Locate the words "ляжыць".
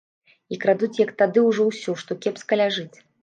2.61-2.97